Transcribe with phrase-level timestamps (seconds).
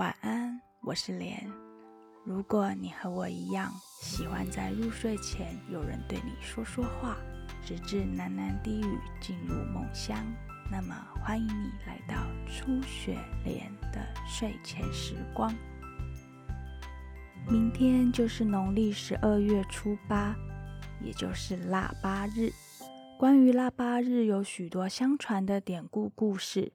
[0.00, 1.46] 晚安，我是莲。
[2.24, 7.18] 如果你和我一样喜欢在入睡前有人对你说说话，
[7.62, 10.16] 直至喃喃低语进入梦乡，
[10.72, 12.14] 那么欢迎你来到
[12.46, 15.54] 初雪莲的睡前时光。
[17.46, 20.34] 明天就是农历十二月初八，
[21.02, 22.50] 也就是腊八日。
[23.18, 26.72] 关于腊八日，有许多相传的典故故事。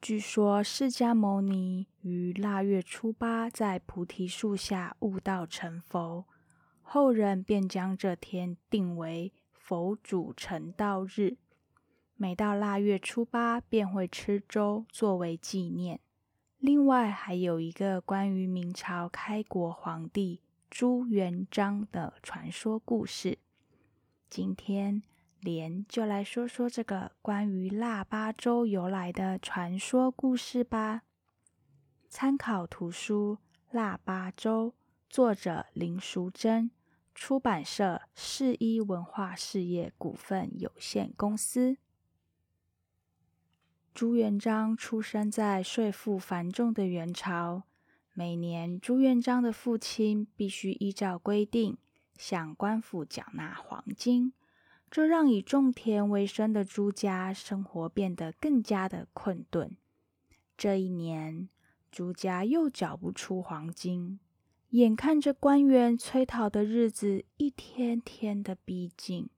[0.00, 6.24] 据说释迦牟尼于腊月初八在菩提树下悟道成佛，
[6.80, 11.36] 后人便将这天定为佛祖成道日。
[12.16, 16.00] 每到腊月初八，便会吃粥作为纪念。
[16.56, 23.36] 另外，还有一个关于明朝开国皇帝朱元璋的传说故事。
[24.30, 25.02] 今天。
[25.40, 31.02] 莲就来说说这个关于腊八粥由来的传说故事吧。
[32.08, 33.38] 参考图书
[33.74, 34.70] 《腊八粥》，
[35.08, 36.70] 作者林淑珍，
[37.14, 41.78] 出版社世一文化事业股份有限公司。
[43.94, 47.62] 朱元璋出生在税赋繁重的元朝，
[48.12, 51.78] 每年朱元璋的父亲必须依照规定
[52.18, 54.34] 向官府缴纳黄金。
[54.90, 59.76] 这让以种田为生的朱家生活变得更加的困顿。
[60.56, 61.48] 这一年，
[61.92, 64.18] 朱家又缴不出黄金，
[64.70, 69.30] 眼看着官员催讨的日子一天天的逼近，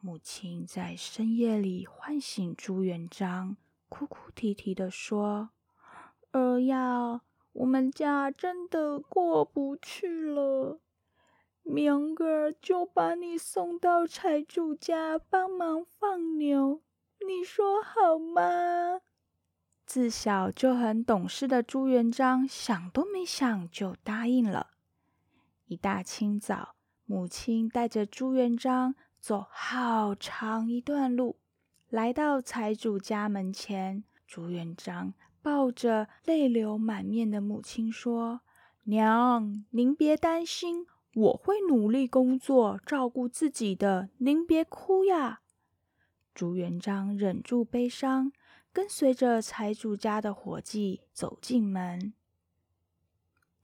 [0.00, 3.56] 母亲在深夜里唤醒朱元璋，
[3.88, 5.50] 哭哭啼啼的说
[6.32, 7.22] ：“儿呀，
[7.52, 10.78] 我们家真的过不去了。”
[11.68, 16.80] 明个就把你送到财主家帮忙放牛，
[17.26, 19.02] 你说好吗？
[19.84, 24.68] 自小就很懂事的朱元璋想都没想就答应了。
[25.66, 31.36] 一大清早，母亲带着朱元璋走好长一段路，
[31.90, 34.04] 来到财主家门前。
[34.26, 35.12] 朱元璋
[35.42, 38.40] 抱着泪流满面的母亲说
[38.84, 40.86] ：“娘，您别担心。”
[41.18, 44.08] 我会努力工作，照顾自己的。
[44.18, 45.40] 您别哭呀！
[46.32, 48.30] 朱元璋忍住悲伤，
[48.72, 52.12] 跟随着财主家的伙计走进门。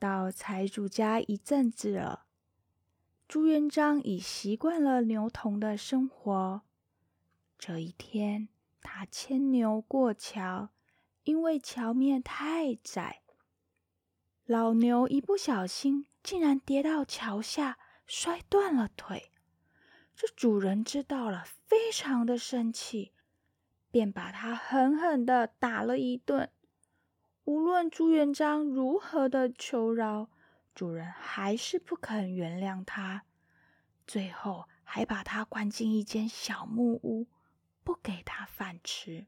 [0.01, 2.25] 到财主家一阵子了，
[3.29, 6.63] 朱元璋已习惯了牛童的生活。
[7.57, 8.49] 这一天，
[8.83, 10.71] 他牵牛过桥，
[11.23, 13.21] 因为桥面太窄，
[14.45, 16.07] 老牛一不小心。
[16.25, 19.31] 竟然跌到桥下，摔断了腿。
[20.17, 23.13] 这主人知道了，非常的生气，
[23.91, 26.51] 便把他狠狠的打了一顿。
[27.45, 30.31] 无论朱元璋如何的求饶，
[30.75, 33.25] 主人还是不肯原谅他。
[34.07, 37.27] 最后还把他关进一间小木屋，
[37.83, 39.27] 不给他饭吃。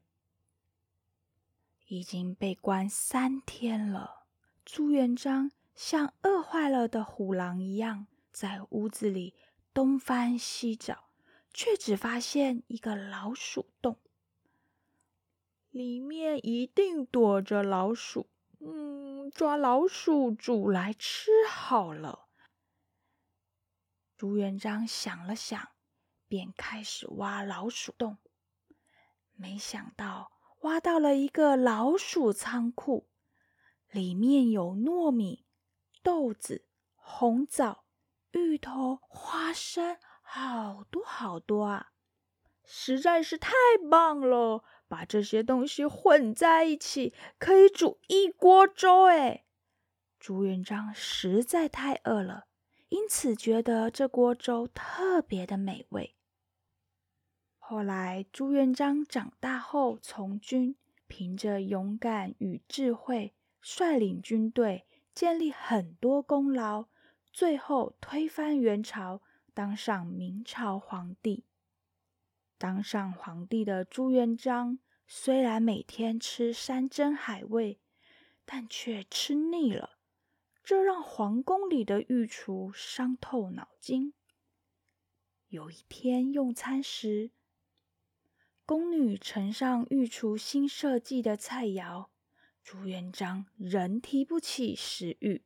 [1.85, 4.25] 已经被关三天了，
[4.65, 5.51] 朱元璋。
[5.77, 9.35] 像饿坏了的虎狼一样，在屋子里
[9.75, 11.11] 东翻西找，
[11.53, 13.99] 却只发现一个老鼠洞，
[15.69, 18.27] 里面一定躲着老鼠。
[18.59, 22.27] 嗯，抓老鼠煮来吃好了。
[24.17, 25.69] 朱元璋想了想，
[26.27, 28.17] 便开始挖老鼠洞，
[29.33, 33.07] 没想到挖到了一个老鼠仓库，
[33.91, 35.45] 里面有糯米。
[36.07, 36.63] 豆子、
[36.95, 37.83] 红枣、
[38.31, 41.91] 芋头、花生，好多好多啊！
[42.63, 43.51] 实在是太
[43.91, 44.63] 棒了！
[44.87, 49.43] 把这些东西混在一起，可以煮一锅粥哎！
[50.17, 52.45] 朱元璋实在太饿了，
[52.87, 56.15] 因此觉得这锅粥特别的美味。
[57.57, 60.77] 后来，朱元璋长大后从军，
[61.07, 64.86] 凭着勇敢与智慧，率领军队。
[65.17, 66.89] 建立很多功劳，
[67.33, 71.43] 最后推翻元朝，当上明朝皇帝。
[72.59, 74.77] 当上皇帝的朱元璋
[75.07, 77.79] 虽然每天吃山珍海味，
[78.45, 79.97] 但却吃腻了，
[80.63, 84.13] 这让皇宫里的御厨伤透脑筋。
[85.47, 87.31] 有一天用餐时，
[88.67, 92.09] 宫女呈上御厨新设计的菜肴。
[92.69, 95.41] 朱元璋仍提不起食欲。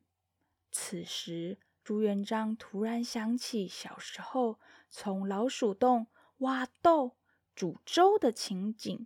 [0.71, 4.57] 此时，朱元璋突然想起小时候
[4.89, 6.07] 从老鼠洞
[6.39, 7.12] 挖豆
[7.53, 9.06] 煮粥的情景，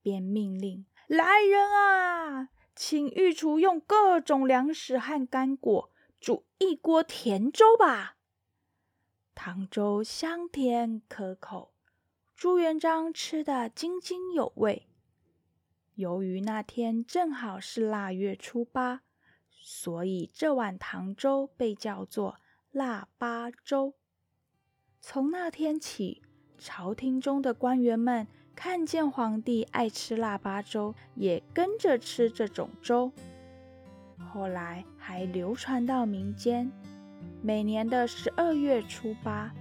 [0.00, 8.16] 便命令来人啊，请御厨用各种粮食和干果煮一锅甜粥吧。
[9.34, 11.74] 糖粥香甜可口，
[12.34, 14.88] 朱元璋吃得津津有味。
[15.94, 19.02] 由于那天正好是腊月初八，
[19.50, 22.40] 所以这碗糖粥被叫做
[22.72, 23.94] 腊八粥。
[25.00, 26.22] 从那天起，
[26.58, 28.26] 朝廷中的官员们
[28.56, 33.12] 看见皇帝爱吃腊八粥，也跟着吃这种粥。
[34.18, 36.68] 后来还流传到民间。
[37.40, 39.54] 每年的十二月初八，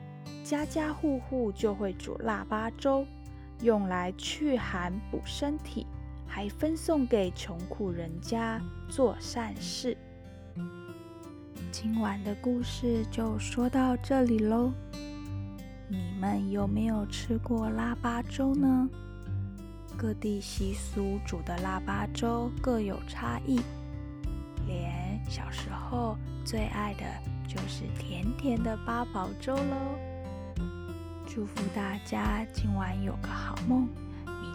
[0.43, 3.05] 家家户户就会煮腊八粥，
[3.61, 5.85] 用来驱寒补身体，
[6.33, 8.59] 还分送给穷苦人家
[8.89, 9.95] 做善事。
[11.71, 14.71] 今晚的故事就说到这里喽。
[15.87, 18.89] 你们有没有吃过腊八粥呢？
[19.95, 23.61] 各地习俗煮的腊八粥各有差异，
[24.65, 27.03] 连小时候最爱的。
[27.47, 29.99] 就是甜甜的八宝粥喽！
[31.27, 33.87] 祝福大家今晚有个好梦，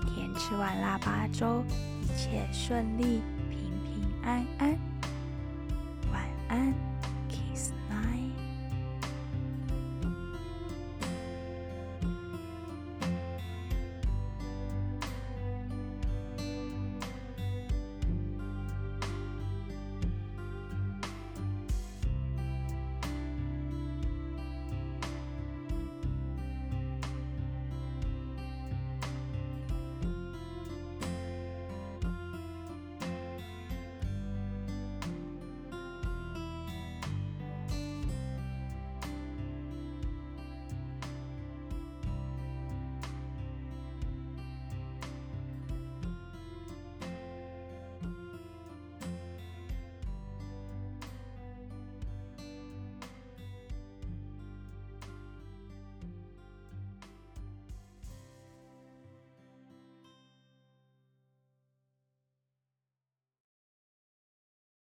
[0.08, 1.64] 天吃完腊八粥，
[2.02, 4.78] 一切顺利，平平安安，
[6.12, 6.87] 晚安。